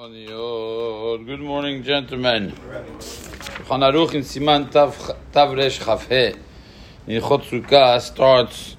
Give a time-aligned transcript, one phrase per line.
[0.00, 2.52] Good morning, gentlemen.
[2.52, 8.78] Shulchan Aruch in Siman Tavresh Tav in Sukkah starts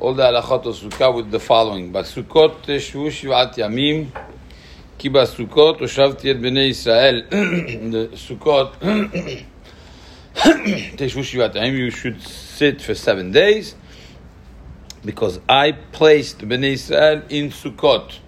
[0.00, 4.06] all the halachot of Sukkah with the following: Basukot teshvu shivat yamim,
[4.96, 7.22] ki basukot oshavti et bnei Israel.
[7.30, 8.78] The Sukkot
[10.34, 11.76] teshvu shivat yamim.
[11.76, 13.74] You should sit for seven days
[15.04, 18.21] because I placed bnei Israel in Sukkot.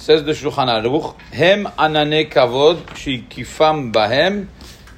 [0.00, 4.46] Says the Shulchan Aruch, Hem anane kavod shikifam bahem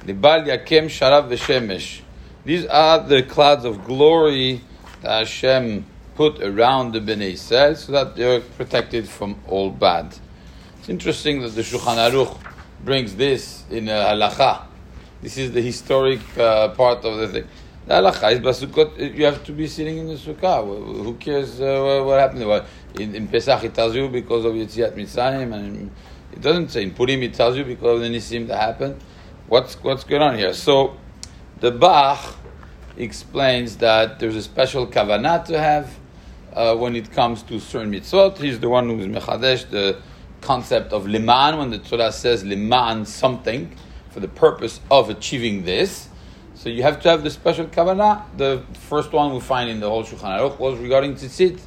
[0.05, 1.99] libal yakem sharav v'shemesh.
[2.45, 4.61] These are the clouds of glory
[5.01, 10.15] that Hashem put around the Bnei Israel so that they are protected from all bad.
[10.79, 12.39] It's interesting that the Shulchan Aruch
[12.85, 14.67] brings this in a halacha.
[15.21, 17.47] This is the historic uh, part of the thing.
[17.85, 19.17] The halacha is basukot.
[19.17, 20.65] You have to be sitting in the sukkah.
[20.65, 22.47] Who cares uh, what happened?
[22.47, 22.65] Well,
[22.95, 25.91] in, in Pesach it tells you because of Yetziat Mitzrayim, and
[26.31, 29.01] it doesn't say in Purim it tells you because of the Nisim that happened.
[29.47, 30.53] What's what's going on here?
[30.53, 30.95] So
[31.59, 32.37] the Bach
[32.95, 35.93] explains that there's a special kavanah to have
[36.53, 38.37] uh, when it comes to certain mitzvot.
[38.37, 40.01] He's the one who's mechadesh the
[40.41, 43.75] concept of liman when the Torah says liman something
[44.09, 46.07] for the purpose of achieving this.
[46.63, 48.23] So you have to have the special kavanah.
[48.37, 51.59] The first one we find in the whole Shulchan Aruch was regarding tzitzit.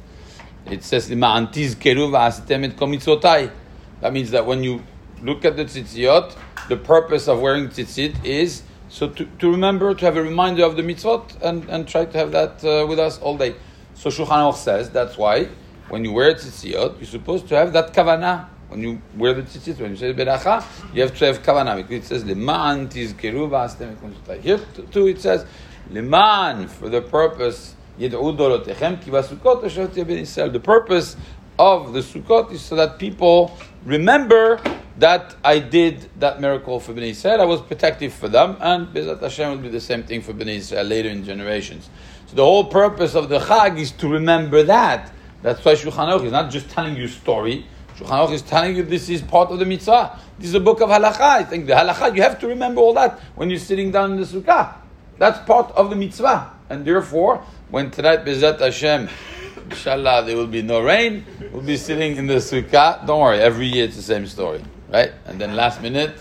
[0.65, 3.51] It says liman tizkeru v'asitem et komitzotai.
[4.01, 4.81] That means that when you
[5.21, 6.35] look at the tzitziot,
[6.67, 10.75] the purpose of wearing tzitzit is so to, to remember, to have a reminder of
[10.75, 13.53] the mitzvot and, and try to have that uh, with us all day.
[13.93, 15.49] So Shulchan Aruch says that's why
[15.89, 18.47] when you wear tzitziot, you're supposed to have that kavanah.
[18.69, 21.89] When you wear the tzitzit, when you say beracha, you have to have kavanah.
[21.89, 23.95] It says leman tizkeru v'asitem
[24.29, 24.41] et.
[24.41, 24.59] Here
[24.91, 25.45] too it says
[25.89, 30.49] leman for the purpose yed'u dorotechem ki basukot Israel.
[30.49, 31.15] The purpose
[31.57, 34.59] of the sukkot is so that people remember
[34.97, 37.41] that I did that miracle for Bnei Israel.
[37.41, 40.57] I was protective for them, and Bezat Hashem will be the same thing for Bnei
[40.57, 41.89] Israel later in generations.
[42.27, 45.11] So the whole purpose of the Chag is to remember that.
[45.41, 47.65] That's why Shulchan is not just telling you a story.
[47.97, 50.19] Shulchan is telling you this is part of the mitzvah.
[50.37, 51.19] This is a book of halacha.
[51.19, 54.17] I think the halacha you have to remember all that when you're sitting down in
[54.19, 54.75] the sukkah.
[55.17, 59.09] That's part of the mitzvah, and therefore, when tonight Bezat Hashem
[59.69, 61.25] Inshallah, there will be no rain.
[61.51, 63.05] We'll be sitting in the sukkah.
[63.05, 65.11] Don't worry, every year it's the same story, right?
[65.25, 66.15] And then last minute,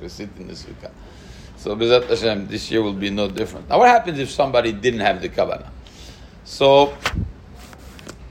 [0.00, 0.90] we sit in the sukkah.
[1.56, 3.68] So, Bezat Hashem, this year will be no different.
[3.68, 5.68] Now, what happens if somebody didn't have the kavanah?
[6.44, 6.96] So,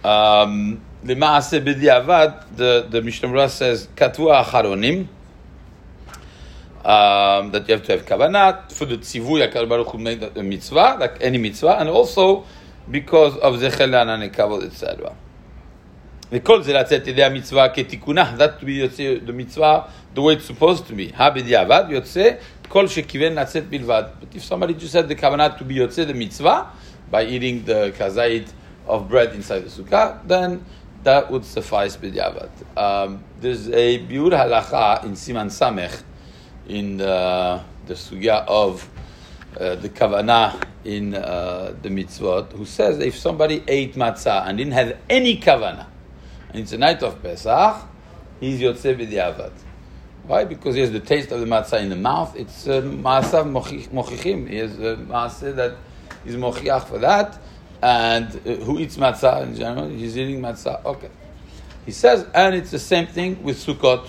[0.04, 5.09] um, the Maaseh B'diavad, the, the Mishnah Berurah says, Katwa Acharonim,
[6.85, 10.43] um, that you have to have kavanah for the tzivui HaKadosh Baruch Hu made the
[10.43, 12.45] mitzvah, like any mitzvah, and also
[12.91, 15.13] because of זכר לענני כבוד, etc.
[16.33, 20.45] וכל זה לצאת ידי המצווה כתיקונה, that to be יוצא the mitzvah the way it's
[20.45, 21.13] supposed to be.
[21.17, 22.31] הבדיעבד יוצא
[22.69, 24.05] כל שכיוון לצאת בלבד.
[24.21, 26.67] But if somebody just had the kavanah to be יוצא the mitzvah
[27.11, 28.49] by eating the kazait
[28.87, 30.61] of bread inside the sukkah, then
[31.04, 32.50] that would suffice b'diavad.
[32.78, 36.04] Um, there's a biur halacha in Siman Samech
[36.68, 38.88] in the, the sugya of
[39.60, 44.74] uh, the kavanah in uh, the mitzvot, who says if somebody ate matzah and didn't
[44.74, 45.88] have any kavanah,
[46.50, 47.88] and it's a night of Pesach,
[48.40, 49.54] he's yotze b'diavad.
[50.28, 50.44] Why?
[50.44, 52.36] Because he has the taste of the matzah in the mouth.
[52.36, 54.48] It's uh, ma'asav mochichim.
[54.48, 55.76] He has a maaseh that
[56.26, 57.40] is mochiach for that.
[57.82, 59.90] And uh, who eats matzah in general?
[59.90, 60.84] He's eating matzah.
[60.86, 61.10] Okay.
[61.86, 64.08] He says, and it's the same thing with Sukkot.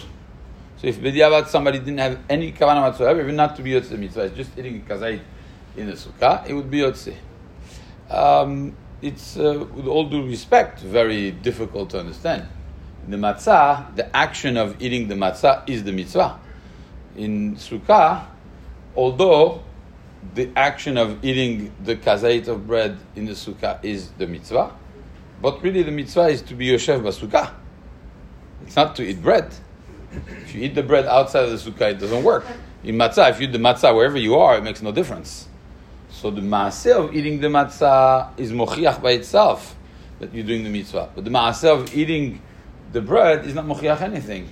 [0.80, 4.22] So if b'diavad somebody didn't have any kavanah whatsoever, even not to be yotze mitzvah,
[4.22, 5.20] it's just eating kazait
[5.76, 7.14] in the sukkah, it would be yotze.
[8.08, 12.48] Um, it's, uh, with all due respect, very difficult to understand.
[13.04, 16.40] In the matzah, the action of eating the matzah is the mitzvah.
[17.16, 18.24] In sukkah,
[18.96, 19.62] although
[20.34, 24.72] the action of eating the kazait of bread in the sukkah is the mitzvah,
[25.40, 27.52] but really the mitzvah is to be yoshev basukkah.
[28.66, 29.52] It's not to eat bread.
[30.42, 32.44] If you eat the bread outside of the sukkah, it doesn't work.
[32.84, 35.48] In matzah, if you eat the matzah wherever you are, it makes no difference.
[36.10, 39.76] So the maaseh of eating the matzah is mochiach by itself
[40.18, 41.10] that you're doing the mitzvah.
[41.14, 42.42] But the maaseh of eating
[42.92, 44.50] the bread is not mochiach anything.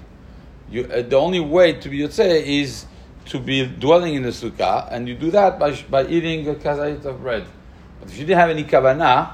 [0.70, 2.86] You, uh, the only way to be yotzeh is
[3.28, 7.04] to be dwelling in the sukkah, and you do that by, by eating a kazait
[7.04, 7.46] of bread.
[8.00, 9.32] But if you didn't have any kavanah,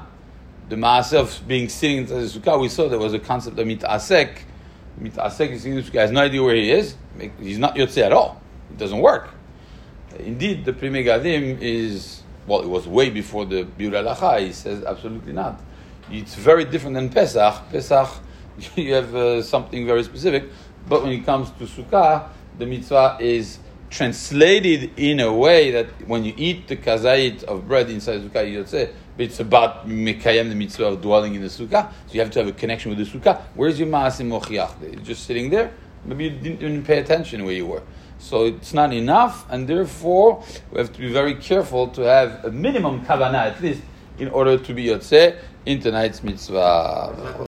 [0.67, 3.67] the maaseh of being sitting in the sukkah, we saw there was a concept of
[3.67, 4.39] mitasek.
[4.99, 6.95] Mitasek is sitting in the sukkah, has no idea where he is.
[7.39, 8.41] He's not yotzeh at all.
[8.69, 9.29] It doesn't work.
[10.19, 14.39] Indeed, the Pri Megadim is well, it was way before the Biur.
[14.39, 15.59] He says absolutely not.
[16.11, 17.69] It's very different than Pesach.
[17.71, 18.09] Pesach,
[18.75, 20.45] you have uh, something very specific.
[20.87, 23.59] but when it comes to sukkah, the mitzvah is
[23.89, 28.45] translated in a way that when you eat the kazait of bread inside the sukkah
[28.45, 31.91] yotzeh, it's about mekayem the mitzvah of dwelling in the sukkah.
[32.07, 33.41] So you have to have a connection with the sukkah.
[33.53, 35.03] Where's your maasim mochiach?
[35.03, 35.71] Just sitting there.
[36.03, 37.83] Maybe you didn't even pay attention where you were.
[38.19, 42.51] So it's not enough, and therefore we have to be very careful to have a
[42.51, 43.81] minimum kavanah at least
[44.17, 47.35] in order to be yotzeh in tonight's mitzvah.